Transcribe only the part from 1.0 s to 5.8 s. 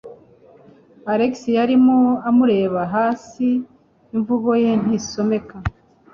Alex yarimo amureba hasi, imvugo ye ntisomeka.